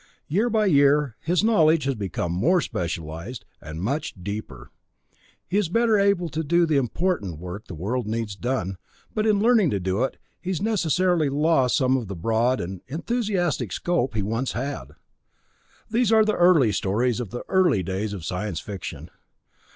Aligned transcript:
Year 0.27 0.49
by 0.49 0.65
year, 0.65 1.15
his 1.19 1.43
knowledge 1.43 1.83
has 1.83 1.93
become 1.93 2.31
more 2.31 2.59
specialized, 2.59 3.45
and 3.61 3.79
much 3.79 4.15
deeper. 4.19 4.71
He's 5.47 5.69
better 5.69 5.95
and 5.95 5.97
better 6.01 6.09
able 6.09 6.29
to 6.29 6.43
do 6.43 6.65
the 6.65 6.77
important 6.77 7.37
work 7.37 7.67
the 7.67 7.75
world 7.75 8.07
needs 8.07 8.35
done, 8.35 8.77
but 9.13 9.27
in 9.27 9.37
learning 9.39 9.69
to 9.69 9.79
do 9.79 10.01
it, 10.03 10.17
he's 10.41 10.59
necessarily 10.59 11.29
lost 11.29 11.77
some 11.77 11.97
of 11.97 12.07
the 12.07 12.15
broad 12.15 12.59
and 12.59 12.81
enthusiastic 12.87 13.71
scope 13.71 14.15
he 14.15 14.23
once 14.23 14.53
had. 14.53 14.93
These 15.91 16.11
are 16.11 16.23
early 16.25 16.71
stories 16.71 17.19
of 17.19 17.29
the 17.29 17.43
early 17.47 17.83
days 17.83 18.11
of 18.11 18.25
science 18.25 18.59
fiction. 18.59 19.11